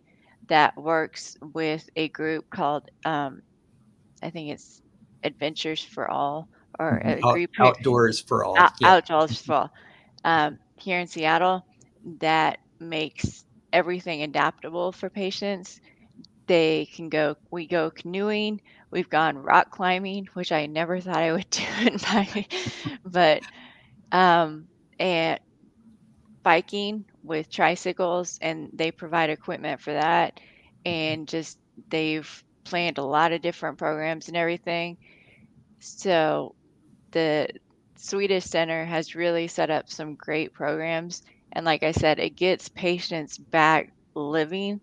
that 0.48 0.76
works 0.76 1.36
with 1.54 1.88
a 1.96 2.08
group 2.08 2.50
called, 2.50 2.90
um, 3.04 3.42
I 4.22 4.30
think 4.30 4.50
it's 4.50 4.82
Adventures 5.24 5.82
for 5.82 6.10
All 6.10 6.48
or 6.78 6.98
a 6.98 7.16
mm-hmm. 7.16 7.26
Out, 7.26 7.34
group 7.34 7.50
Outdoors 7.58 8.20
for 8.20 8.44
All. 8.44 8.58
Out, 8.58 8.72
yeah. 8.80 8.94
Outdoors 8.94 9.40
for 9.40 9.54
All 9.54 9.72
um, 10.24 10.58
here 10.76 10.98
in 10.98 11.06
Seattle 11.06 11.64
that 12.18 12.58
makes 12.80 13.44
everything 13.72 14.22
adaptable 14.22 14.92
for 14.92 15.08
patients. 15.08 15.80
They 16.46 16.88
can 16.92 17.08
go, 17.08 17.36
we 17.50 17.66
go 17.66 17.90
canoeing, 17.90 18.60
we've 18.90 19.08
gone 19.08 19.38
rock 19.38 19.70
climbing, 19.70 20.28
which 20.34 20.52
I 20.52 20.66
never 20.66 21.00
thought 21.00 21.16
I 21.16 21.32
would 21.32 21.48
do 21.50 21.64
in 21.86 21.98
my, 22.02 22.46
but, 23.04 23.42
um, 24.10 24.66
and 24.98 25.40
biking 26.42 27.04
with 27.22 27.50
tricycles, 27.50 28.38
and 28.40 28.70
they 28.72 28.90
provide 28.92 29.30
equipment 29.30 29.80
for 29.80 29.92
that. 29.92 30.40
Mm-hmm. 30.86 31.16
And 31.16 31.28
just 31.28 31.58
they've 31.90 32.44
planned 32.64 32.98
a 32.98 33.04
lot 33.04 33.32
of 33.32 33.42
different 33.42 33.78
programs 33.78 34.28
and 34.28 34.36
everything. 34.36 34.98
So 35.80 36.54
the 37.12 37.48
Swedish 37.96 38.44
Center 38.44 38.84
has 38.84 39.14
really 39.14 39.48
set 39.48 39.70
up 39.70 39.88
some 39.90 40.14
great 40.16 40.52
programs. 40.52 41.22
And 41.52 41.64
like 41.64 41.82
I 41.82 41.92
said, 41.92 42.18
it 42.18 42.36
gets 42.36 42.68
patients 42.68 43.38
back 43.38 43.92
living. 44.14 44.80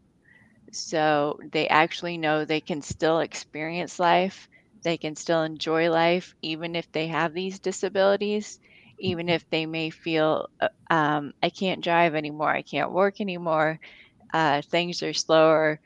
So 0.72 1.40
they 1.52 1.68
actually 1.68 2.18
know 2.18 2.46
they 2.46 2.62
can 2.62 2.82
still 2.82 3.20
experience 3.20 4.00
life. 4.00 4.48
They 4.84 4.98
can 4.98 5.16
still 5.16 5.44
enjoy 5.44 5.90
life, 5.92 6.36
even 6.42 6.76
if 6.76 6.92
they 6.92 7.08
have 7.08 7.34
these 7.34 7.60
disabilities, 7.60 8.60
even 9.00 9.30
if 9.30 9.50
they 9.50 9.66
may 9.66 9.90
feel, 9.90 10.50
uh, 10.62 10.70
um, 10.90 11.34
I 11.42 11.50
can't 11.50 11.84
drive 11.84 12.16
anymore, 12.16 12.50
I 12.50 12.62
can't 12.62 12.92
work 12.92 13.22
anymore, 13.22 13.80
uh, 14.34 14.62
things 14.62 15.02
are 15.04 15.14
slower, 15.14 15.80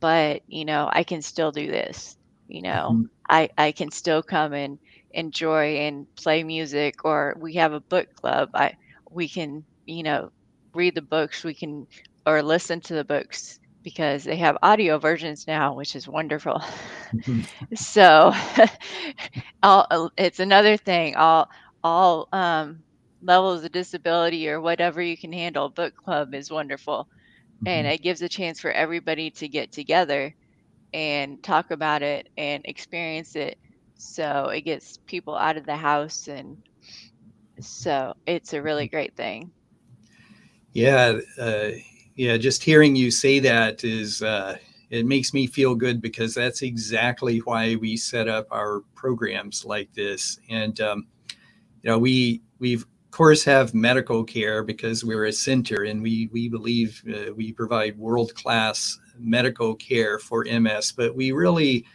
but, 0.00 0.42
you 0.46 0.64
know, 0.64 0.88
I 0.90 1.04
can 1.04 1.22
still 1.22 1.52
do 1.52 1.66
this. 1.66 2.16
You 2.46 2.62
know, 2.62 2.90
mm-hmm. 2.92 3.02
I, 3.28 3.50
I 3.58 3.72
can 3.72 3.90
still 3.90 4.22
come 4.22 4.54
and 4.54 4.78
enjoy 5.12 5.76
and 5.78 6.12
play 6.16 6.44
music 6.44 7.04
or 7.04 7.34
we 7.38 7.54
have 7.54 7.72
a 7.72 7.80
book 7.80 8.14
club 8.14 8.50
i 8.54 8.74
we 9.10 9.28
can 9.28 9.64
you 9.86 10.02
know 10.02 10.30
read 10.74 10.94
the 10.94 11.02
books 11.02 11.44
we 11.44 11.54
can 11.54 11.86
or 12.26 12.42
listen 12.42 12.80
to 12.80 12.94
the 12.94 13.04
books 13.04 13.58
because 13.82 14.24
they 14.24 14.36
have 14.36 14.58
audio 14.62 14.98
versions 14.98 15.46
now 15.46 15.72
which 15.72 15.96
is 15.96 16.06
wonderful 16.06 16.62
mm-hmm. 17.12 17.40
so 17.74 18.32
all, 19.62 20.10
it's 20.18 20.40
another 20.40 20.76
thing 20.76 21.16
all 21.16 21.48
all 21.82 22.28
um, 22.32 22.82
levels 23.22 23.64
of 23.64 23.72
disability 23.72 24.48
or 24.48 24.60
whatever 24.60 25.02
you 25.02 25.16
can 25.16 25.32
handle 25.32 25.68
book 25.68 25.94
club 25.96 26.34
is 26.34 26.50
wonderful 26.50 27.08
mm-hmm. 27.56 27.68
and 27.68 27.86
it 27.86 28.02
gives 28.02 28.22
a 28.22 28.28
chance 28.28 28.60
for 28.60 28.70
everybody 28.70 29.30
to 29.30 29.48
get 29.48 29.72
together 29.72 30.34
and 30.94 31.42
talk 31.42 31.70
about 31.70 32.02
it 32.02 32.28
and 32.36 32.64
experience 32.66 33.36
it 33.36 33.58
so 33.96 34.46
it 34.46 34.62
gets 34.62 34.98
people 35.06 35.34
out 35.34 35.56
of 35.56 35.66
the 35.66 35.76
house 35.76 36.28
and 36.28 36.56
so 37.60 38.14
it's 38.26 38.52
a 38.52 38.62
really 38.62 38.86
great 38.86 39.14
thing 39.16 39.50
yeah 40.72 41.18
uh, 41.38 41.70
yeah 42.14 42.36
just 42.36 42.62
hearing 42.62 42.94
you 42.94 43.10
say 43.10 43.40
that 43.40 43.82
is 43.82 44.22
uh, 44.22 44.56
it 44.90 45.04
makes 45.04 45.34
me 45.34 45.46
feel 45.46 45.74
good 45.74 46.00
because 46.00 46.34
that's 46.34 46.62
exactly 46.62 47.38
why 47.38 47.74
we 47.76 47.96
set 47.96 48.28
up 48.28 48.46
our 48.50 48.80
programs 48.94 49.64
like 49.64 49.92
this 49.92 50.38
and 50.48 50.80
um, 50.80 51.06
you 51.88 51.94
know 51.94 51.98
we 51.98 52.42
we've 52.58 52.82
of 52.82 53.10
course 53.12 53.42
have 53.42 53.72
medical 53.72 54.22
care 54.22 54.62
because 54.62 55.06
we're 55.06 55.24
a 55.24 55.32
center 55.32 55.84
and 55.84 56.02
we 56.02 56.28
we 56.32 56.46
believe 56.46 57.02
uh, 57.08 57.32
we 57.34 57.50
provide 57.50 57.96
world 57.96 58.34
class 58.34 58.98
medical 59.18 59.74
care 59.74 60.18
for 60.18 60.44
ms 60.60 60.92
but 60.92 61.16
we 61.16 61.32
really 61.32 61.86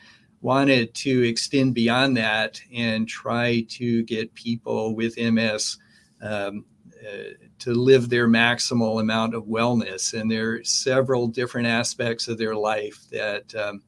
wanted 0.41 0.95
to 0.95 1.21
extend 1.21 1.75
beyond 1.75 2.17
that 2.17 2.59
and 2.73 3.07
try 3.07 3.63
to 3.69 4.01
get 4.05 4.33
people 4.33 4.95
with 4.95 5.17
MS 5.17 5.77
um, 6.23 6.65
uh, 7.07 7.35
to 7.59 7.73
live 7.73 8.09
their 8.09 8.27
maximal 8.27 8.99
amount 8.99 9.33
of 9.35 9.45
wellness. 9.45 10.19
And 10.19 10.29
there 10.29 10.55
are 10.55 10.63
several 10.65 11.27
different 11.27 11.67
aspects 11.67 12.27
of 12.27 12.37
their 12.37 12.57
life 12.57 13.05
that 13.09 13.55
um, 13.55 13.83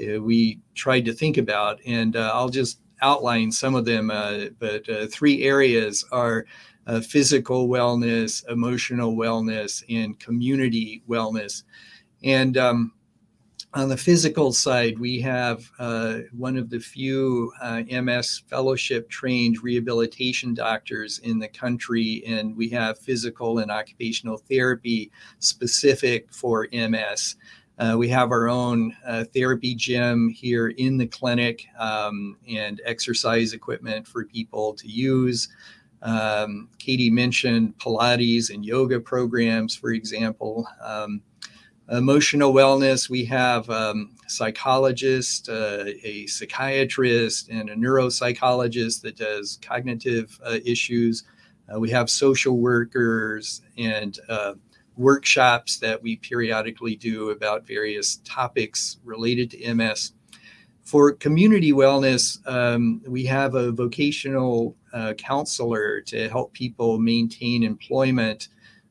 uh, 0.00 0.20
we 0.20 0.58
tried 0.74 1.04
to 1.04 1.12
think 1.12 1.36
about. 1.36 1.78
And 1.86 2.16
uh, 2.16 2.32
I'll 2.34 2.48
just 2.48 2.80
outline 3.04 3.52
some 3.52 3.74
of 3.74 3.84
them, 3.84 4.10
uh, 4.10 4.46
but 4.58 4.88
uh, 4.88 5.06
three 5.06 5.44
areas 5.44 6.04
are. 6.10 6.46
Uh, 6.86 7.00
physical 7.00 7.66
wellness, 7.66 8.46
emotional 8.50 9.16
wellness, 9.16 9.82
and 9.88 10.20
community 10.20 11.02
wellness. 11.08 11.62
And 12.22 12.58
um, 12.58 12.92
on 13.74 13.88
the 13.88 13.96
physical 13.96 14.52
side, 14.52 14.98
we 15.00 15.20
have 15.20 15.68
uh, 15.80 16.18
one 16.32 16.56
of 16.56 16.70
the 16.70 16.78
few 16.78 17.52
uh, 17.60 17.82
MS 17.90 18.42
fellowship 18.46 19.10
trained 19.10 19.62
rehabilitation 19.64 20.54
doctors 20.54 21.18
in 21.18 21.40
the 21.40 21.48
country, 21.48 22.22
and 22.24 22.56
we 22.56 22.68
have 22.68 22.98
physical 23.00 23.58
and 23.58 23.72
occupational 23.72 24.38
therapy 24.38 25.10
specific 25.40 26.32
for 26.32 26.68
MS. 26.72 27.34
Uh, 27.78 27.96
we 27.98 28.08
have 28.08 28.30
our 28.30 28.48
own 28.48 28.94
uh, 29.04 29.24
therapy 29.34 29.74
gym 29.74 30.28
here 30.28 30.68
in 30.68 30.96
the 30.96 31.06
clinic 31.06 31.66
um, 31.78 32.36
and 32.48 32.80
exercise 32.84 33.52
equipment 33.52 34.06
for 34.06 34.24
people 34.24 34.74
to 34.74 34.88
use. 34.88 35.48
Um, 36.02 36.68
Katie 36.78 37.10
mentioned 37.10 37.76
Pilates 37.78 38.54
and 38.54 38.64
yoga 38.64 39.00
programs, 39.00 39.74
for 39.74 39.90
example. 39.90 40.68
Um, 40.82 41.22
emotional 41.90 42.52
wellness, 42.52 43.10
we 43.10 43.24
have 43.24 43.68
um, 43.70 44.14
psychologist, 44.28 45.48
uh, 45.48 45.84
a 46.04 46.26
psychiatrist, 46.26 47.48
and 47.48 47.70
a 47.70 47.74
neuropsychologist 47.74 49.02
that 49.02 49.16
does 49.16 49.58
cognitive 49.62 50.38
uh, 50.44 50.58
issues. 50.64 51.24
Uh, 51.74 51.80
we 51.80 51.90
have 51.90 52.08
social 52.08 52.58
workers 52.58 53.62
and 53.78 54.18
uh, 54.28 54.54
workshops 54.96 55.78
that 55.78 56.02
we 56.02 56.16
periodically 56.16 56.96
do 56.96 57.30
about 57.30 57.66
various 57.66 58.20
topics 58.24 58.98
related 59.04 59.50
to 59.50 59.74
MS. 59.74 60.12
For 60.82 61.12
community 61.12 61.72
wellness, 61.72 62.38
um, 62.46 63.02
we 63.06 63.24
have 63.24 63.54
a 63.54 63.72
vocational 63.72 64.76
uh, 64.92 65.14
counselor 65.14 66.00
to 66.02 66.28
help 66.28 66.52
people 66.52 66.98
maintain 66.98 67.62
employment 67.62 68.48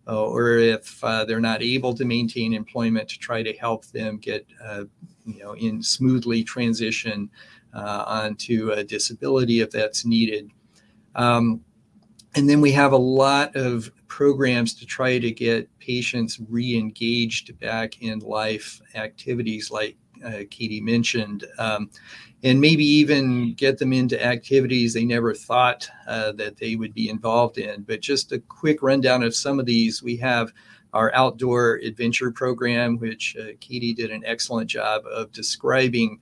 uh, 0.07 0.25
or 0.25 0.57
if 0.57 1.03
uh, 1.03 1.23
they're 1.25 1.39
not 1.39 1.61
able 1.61 1.93
to 1.93 2.05
maintain 2.05 2.53
employment 2.53 3.07
to 3.09 3.19
try 3.19 3.41
to 3.41 3.53
help 3.53 3.85
them 3.87 4.17
get 4.17 4.45
uh, 4.63 4.83
you 5.25 5.39
know 5.39 5.53
in 5.53 5.81
smoothly 5.81 6.43
transition 6.43 7.29
uh, 7.73 8.03
onto 8.05 8.71
a 8.71 8.83
disability 8.83 9.61
if 9.61 9.71
that's 9.71 10.05
needed 10.05 10.49
um, 11.15 11.63
and 12.35 12.49
then 12.49 12.59
we 12.61 12.71
have 12.71 12.91
a 12.91 12.97
lot 12.97 13.55
of 13.55 13.91
programs 14.13 14.75
to 14.75 14.85
try 14.85 15.17
to 15.17 15.31
get 15.31 15.67
patients 15.79 16.39
re-engaged 16.47 17.59
back 17.59 17.99
in 18.03 18.19
life 18.19 18.79
activities 18.93 19.71
like 19.71 19.97
uh, 20.23 20.43
Katie 20.51 20.79
mentioned, 20.79 21.45
um, 21.57 21.89
and 22.43 22.61
maybe 22.61 22.85
even 22.85 23.55
get 23.55 23.79
them 23.79 23.91
into 23.91 24.23
activities 24.23 24.93
they 24.93 25.03
never 25.03 25.33
thought 25.33 25.89
uh, 26.07 26.31
that 26.33 26.57
they 26.57 26.75
would 26.75 26.93
be 26.93 27.09
involved 27.09 27.57
in. 27.57 27.81
But 27.81 28.01
just 28.01 28.31
a 28.31 28.37
quick 28.37 28.83
rundown 28.83 29.23
of 29.23 29.33
some 29.33 29.59
of 29.59 29.65
these. 29.65 30.03
We 30.03 30.15
have 30.17 30.53
our 30.93 31.11
outdoor 31.15 31.79
adventure 31.83 32.29
program, 32.29 32.99
which 32.99 33.35
uh, 33.41 33.53
Katie 33.59 33.95
did 33.95 34.11
an 34.11 34.21
excellent 34.27 34.69
job 34.69 35.01
of 35.11 35.31
describing 35.31 36.19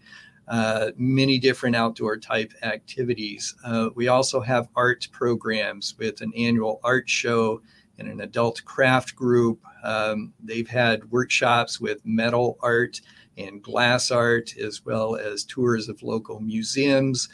uh, 0.47 0.91
many 0.95 1.37
different 1.37 1.75
outdoor 1.75 2.15
type 2.15 2.53
activities. 2.63 3.53
Uh, 3.65 3.89
we 3.95 4.07
also 4.07 4.39
have 4.39 4.69
art 4.77 5.09
programs 5.11 5.97
with 5.97 6.21
an 6.21 6.31
annual 6.37 6.79
art 6.85 7.09
show 7.09 7.61
and 7.99 8.07
an 8.07 8.21
adult 8.21 8.63
craft 8.65 9.15
group. 9.15 9.59
Um, 9.83 10.33
they've 10.43 10.69
had 10.69 11.09
workshops 11.11 11.79
with 11.79 12.05
metal 12.05 12.57
art 12.61 12.99
and 13.37 13.61
glass 13.61 14.11
art, 14.11 14.55
as 14.57 14.85
well 14.85 15.15
as 15.15 15.43
tours 15.43 15.89
of 15.89 16.03
local 16.03 16.39
museums. 16.39 17.29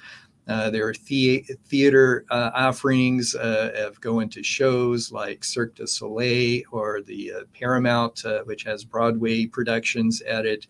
Uh, 0.47 0.69
there 0.69 0.87
are 0.87 0.93
the- 0.93 1.43
theater 1.65 2.25
uh, 2.29 2.51
offerings 2.53 3.35
uh, 3.35 3.71
of 3.75 3.99
going 3.99 4.29
to 4.29 4.41
shows 4.41 5.11
like 5.11 5.43
Cirque 5.43 5.75
du 5.75 5.85
Soleil 5.85 6.61
or 6.71 7.01
the 7.01 7.33
uh, 7.33 7.39
Paramount, 7.53 8.23
uh, 8.23 8.43
which 8.45 8.63
has 8.63 8.85
Broadway 8.85 9.45
productions 9.45 10.21
at 10.21 10.45
it 10.45 10.67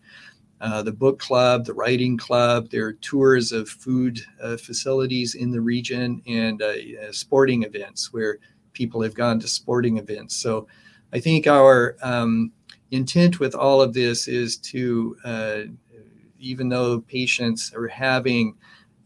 uh, 0.60 0.82
the 0.82 0.92
book 0.92 1.20
club, 1.20 1.64
the 1.64 1.74
writing 1.74 2.16
club. 2.16 2.68
There 2.70 2.86
are 2.86 2.94
tours 2.94 3.52
of 3.52 3.68
food 3.68 4.18
facilities 4.58 5.36
in 5.36 5.52
the 5.52 5.60
region 5.60 6.20
and 6.26 6.60
sporting 7.12 7.62
events 7.62 8.12
where 8.12 8.38
people 8.72 9.02
have 9.02 9.14
gone 9.14 9.40
to 9.40 9.48
sporting 9.48 9.98
events. 9.98 10.36
So 10.36 10.66
I 11.12 11.20
think 11.20 11.46
our 11.46 11.96
um, 12.02 12.52
intent 12.90 13.40
with 13.40 13.54
all 13.54 13.80
of 13.80 13.94
this 13.94 14.28
is 14.28 14.56
to, 14.58 15.16
uh, 15.24 15.58
even 16.38 16.68
though 16.68 17.00
patients 17.00 17.72
are 17.74 17.88
having 17.88 18.56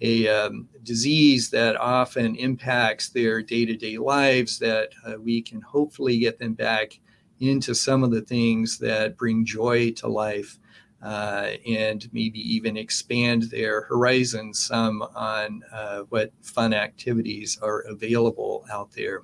a 0.01 0.27
um, 0.29 0.69
disease 0.83 1.51
that 1.51 1.77
often 1.77 2.35
impacts 2.37 3.11
their 3.11 3.41
day 3.41 3.65
to 3.65 3.77
day 3.77 3.99
lives, 3.99 4.59
that 4.59 4.91
we 5.21 5.41
can 5.41 5.61
hopefully 5.61 6.19
get 6.19 6.39
them 6.39 6.55
back 6.55 6.99
into 7.41 7.75
some 7.75 8.05
of 8.05 8.11
the 8.11 8.23
things 8.23 8.79
that 8.79 9.17
bring 9.17 9.45
joy 9.45 9.91
to 9.93 10.09
life 10.09 10.59
uh, 11.03 11.51
and 11.67 12.09
maybe 12.13 12.39
even 12.39 12.77
expand 12.77 13.43
their 13.45 13.83
horizons 13.83 14.65
some 14.65 15.03
on 15.17 15.63
uh, 15.73 16.03
what 16.11 16.33
fun 16.43 16.73
activities 16.73 17.59
are 17.61 17.81
available 17.81 18.65
out 18.71 18.93
there. 18.93 19.23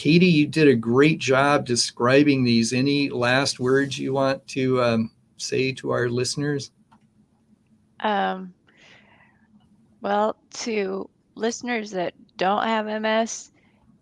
Katie, 0.00 0.24
you 0.24 0.46
did 0.46 0.66
a 0.66 0.74
great 0.74 1.18
job 1.18 1.66
describing 1.66 2.42
these. 2.42 2.72
Any 2.72 3.10
last 3.10 3.60
words 3.60 3.98
you 3.98 4.14
want 4.14 4.46
to 4.46 4.82
um, 4.82 5.10
say 5.36 5.72
to 5.72 5.90
our 5.90 6.08
listeners? 6.08 6.70
Um, 8.00 8.54
well, 10.00 10.36
to 10.64 11.10
listeners 11.34 11.90
that 11.90 12.14
don't 12.38 12.62
have 12.62 12.86
MS, 12.86 13.52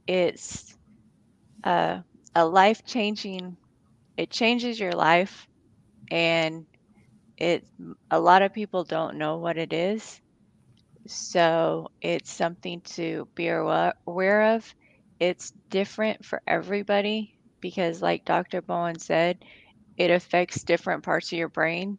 it's 0.06 0.76
uh, 1.64 1.98
a 2.36 2.46
life 2.46 2.84
changing, 2.86 3.56
it 4.16 4.30
changes 4.30 4.78
your 4.78 4.92
life 4.92 5.48
and 6.12 6.64
it 7.38 7.66
a 8.12 8.20
lot 8.20 8.42
of 8.42 8.52
people 8.52 8.84
don't 8.84 9.16
know 9.16 9.38
what 9.38 9.58
it 9.58 9.72
is 9.72 10.20
so 11.06 11.90
it's 12.00 12.30
something 12.30 12.80
to 12.82 13.26
be 13.34 13.48
aware 13.48 14.54
of 14.54 14.74
it's 15.20 15.52
different 15.70 16.24
for 16.24 16.40
everybody 16.46 17.34
because 17.60 18.02
like 18.02 18.24
dr 18.24 18.62
bowen 18.62 18.98
said 18.98 19.44
it 19.96 20.10
affects 20.10 20.62
different 20.62 21.02
parts 21.02 21.32
of 21.32 21.38
your 21.38 21.48
brain 21.48 21.98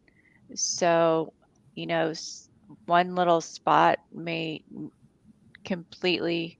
so 0.54 1.32
you 1.74 1.86
know 1.86 2.12
one 2.86 3.14
little 3.14 3.40
spot 3.40 3.98
may 4.12 4.62
completely 5.64 6.58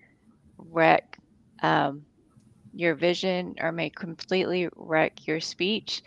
wreck 0.58 1.18
um, 1.62 2.02
your 2.74 2.94
vision 2.94 3.54
or 3.60 3.72
may 3.72 3.90
completely 3.90 4.68
wreck 4.76 5.26
your 5.26 5.40
speech 5.40 6.02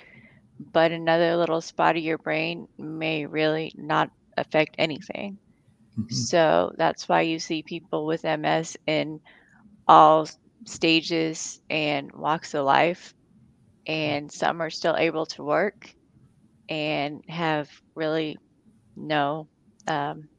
but 0.71 0.91
another 0.91 1.35
little 1.35 1.61
spot 1.61 1.97
of 1.97 2.03
your 2.03 2.17
brain 2.17 2.67
may 2.77 3.25
really 3.25 3.73
not 3.75 4.11
affect 4.37 4.75
anything. 4.77 5.37
Mm-hmm. 5.97 6.13
So 6.13 6.73
that's 6.77 7.07
why 7.07 7.21
you 7.21 7.39
see 7.39 7.63
people 7.63 8.05
with 8.05 8.23
MS 8.23 8.77
in 8.87 9.19
all 9.87 10.27
stages 10.65 11.61
and 11.69 12.11
walks 12.11 12.53
of 12.53 12.65
life, 12.65 13.13
and 13.87 14.31
some 14.31 14.61
are 14.61 14.69
still 14.69 14.95
able 14.95 15.25
to 15.27 15.43
work 15.43 15.93
and 16.69 17.23
have 17.27 17.69
really 17.95 18.37
no 18.95 19.47
um, 19.87 20.29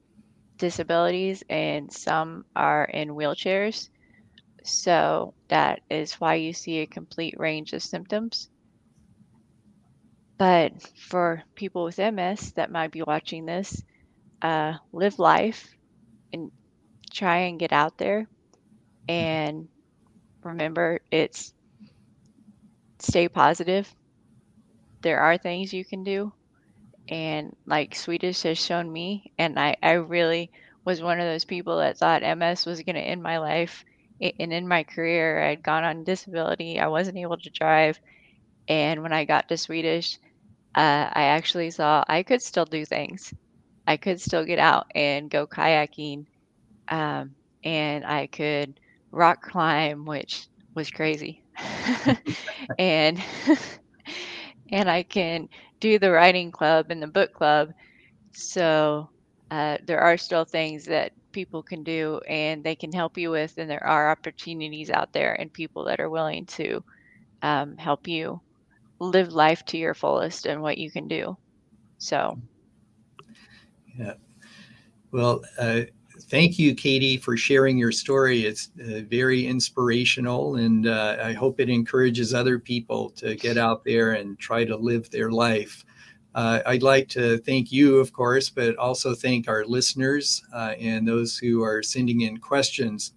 disabilities, 0.59 1.43
and 1.49 1.93
some 1.93 2.45
are 2.57 2.85
in 2.85 3.11
wheelchairs. 3.11 3.89
So 4.65 5.35
that 5.49 5.81
is 5.91 6.15
why 6.15 6.37
you 6.37 6.53
see 6.53 6.79
a 6.79 6.87
complete 6.87 7.39
range 7.39 7.73
of 7.73 7.83
symptoms. 7.83 8.49
But 10.39 10.73
for 11.09 11.43
people 11.55 11.85
with 11.85 11.99
MS 11.99 12.53
that 12.57 12.71
might 12.71 12.91
be 12.91 13.03
watching 13.03 13.47
this, 13.47 13.83
uh, 14.43 14.75
live 14.93 15.19
life 15.19 15.69
and 16.33 16.51
try 17.13 17.39
and 17.39 17.59
get 17.59 17.73
out 17.73 17.99
there. 17.99 18.27
And 19.09 19.69
remember, 20.45 21.01
it's 21.11 21.53
stay 23.01 23.29
positive. 23.29 23.95
There 25.03 25.21
are 25.21 25.39
things 25.39 25.73
you 25.73 25.85
can 25.85 26.03
do. 26.05 26.33
And 27.09 27.55
like 27.67 27.95
Swedish 27.95 28.43
has 28.43 28.59
shown 28.59 28.91
me, 28.93 29.33
and 29.39 29.59
I, 29.59 29.77
I 29.83 29.93
really 29.93 30.51
was 30.85 31.03
one 31.03 31.21
of 31.21 31.27
those 31.27 31.45
people 31.45 31.79
that 31.79 31.99
thought 31.99 32.23
MS 32.23 32.67
was 32.67 32.83
going 32.83 32.97
to 32.97 33.01
end 33.03 33.23
my 33.23 33.39
life 33.39 33.85
and 34.21 34.53
in 34.53 34.69
my 34.69 34.85
career. 34.85 35.43
I'd 35.43 35.63
gone 35.63 35.85
on 35.85 36.05
disability, 36.05 36.79
I 36.81 36.89
wasn't 36.89 37.19
able 37.19 37.37
to 37.39 37.51
drive. 37.51 37.99
And 38.69 39.03
when 39.03 39.13
I 39.13 39.25
got 39.25 39.49
to 39.49 39.57
Swedish, 39.59 40.19
uh, 40.75 41.09
I 41.13 41.25
actually 41.25 41.71
saw 41.71 42.05
I 42.09 42.23
could 42.23 42.43
still 42.43 42.67
do 42.67 42.85
things. 42.85 43.33
I 43.87 43.97
could 43.97 44.21
still 44.21 44.45
get 44.45 44.59
out 44.59 44.87
and 44.95 45.31
go 45.31 45.47
kayaking, 45.47 46.27
um, 46.89 47.37
and 47.65 48.05
I 48.05 48.27
could 48.29 48.79
rock 49.15 49.43
climb, 49.43 50.07
which 50.07 50.49
was 50.75 50.91
crazy, 50.91 51.43
and 52.79 53.23
and 54.71 54.91
I 54.91 55.03
can 55.03 55.49
do 55.81 55.99
the 55.99 56.11
writing 56.11 56.51
club 56.53 56.87
and 56.91 57.03
the 57.03 57.09
book 57.09 57.33
club. 57.33 57.71
So 58.33 59.11
uh, 59.51 59.79
there 59.87 60.01
are 60.01 60.17
still 60.19 60.45
things 60.45 60.87
that 60.87 61.13
people 61.33 61.63
can 61.63 61.85
do 61.85 62.21
and 62.29 62.65
they 62.65 62.77
can 62.77 62.93
help 62.93 63.19
you 63.19 63.31
with, 63.31 63.55
and 63.59 63.71
there 63.71 63.85
are 63.85 64.11
opportunities 64.11 64.91
out 64.91 65.13
there 65.13 65.35
and 65.41 65.53
people 65.53 65.85
that 65.87 66.01
are 66.01 66.11
willing 66.11 66.47
to 66.47 66.83
um, 67.43 67.77
help 67.79 68.09
you 68.09 68.41
live 69.01 69.33
life 69.33 69.65
to 69.67 69.79
your 69.79 69.95
fullest 69.95 70.47
and 70.47 70.63
what 70.63 70.79
you 70.79 70.91
can 70.91 71.09
do. 71.09 71.37
So, 71.99 72.39
yeah. 73.99 74.15
Well, 75.13 75.43
uh, 75.59 75.83
thank 76.23 76.59
you, 76.59 76.75
Katie, 76.75 77.17
for 77.17 77.37
sharing 77.37 77.79
your 77.79 77.93
story. 77.93 78.47
It's 78.47 78.71
uh, 78.81 79.01
very 79.09 79.47
inspirational, 79.47 80.57
and 80.57 80.87
uh, 80.87 81.17
I 81.23 81.33
hope 81.33 81.61
it 81.61 81.69
encourages 81.69 82.35
other 82.35 82.59
people 82.59 83.11
to 83.11 83.35
get 83.35 83.57
out 83.57 83.85
there 83.85 84.13
and 84.13 84.39
try 84.39 84.65
to 84.65 84.77
live 84.77 85.11
their 85.11 85.31
life. 85.31 85.85
Uh, 86.35 86.61
I'd 86.67 86.83
like 86.83 87.09
to 87.11 87.39
thank 87.39 87.71
you, 87.71 87.99
of 87.99 88.13
course, 88.13 88.51
but 88.51 88.77
also 88.77 89.15
thank 89.15 89.49
our 89.49 89.65
listeners 89.65 90.43
uh, 90.53 90.75
and 90.81 91.07
those 91.07 91.39
who 91.39 91.63
are 91.63 91.83
sending 91.83 92.23
in 92.23 92.39
questions. 92.39 93.13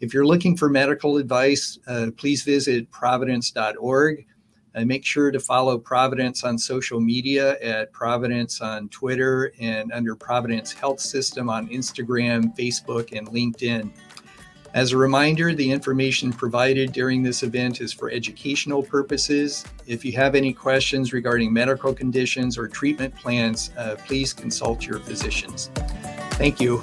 If 0.00 0.14
you're 0.14 0.26
looking 0.26 0.56
for 0.56 0.68
medical 0.68 1.18
advice, 1.18 1.78
uh, 1.86 2.10
please 2.16 2.42
visit 2.42 2.90
providence.org. 2.90 4.26
Make 4.74 5.04
sure 5.04 5.30
to 5.30 5.38
follow 5.38 5.78
Providence 5.78 6.44
on 6.44 6.58
social 6.58 7.00
media 7.00 7.58
at 7.60 7.92
Providence 7.92 8.60
on 8.60 8.88
Twitter 8.88 9.52
and 9.60 9.92
under 9.92 10.14
Providence 10.14 10.72
Health 10.72 11.00
System 11.00 11.50
on 11.50 11.68
Instagram, 11.68 12.56
Facebook, 12.56 13.16
and 13.16 13.28
LinkedIn. 13.28 13.90
As 14.74 14.92
a 14.92 14.96
reminder, 14.96 15.54
the 15.54 15.70
information 15.70 16.32
provided 16.32 16.92
during 16.92 17.22
this 17.22 17.42
event 17.42 17.82
is 17.82 17.92
for 17.92 18.10
educational 18.10 18.82
purposes. 18.82 19.66
If 19.86 20.02
you 20.02 20.12
have 20.12 20.34
any 20.34 20.54
questions 20.54 21.12
regarding 21.12 21.52
medical 21.52 21.92
conditions 21.92 22.56
or 22.56 22.68
treatment 22.68 23.14
plans, 23.14 23.70
uh, 23.76 23.96
please 24.06 24.32
consult 24.32 24.86
your 24.86 24.98
physicians. 25.00 25.70
Thank 26.32 26.58
you. 26.58 26.82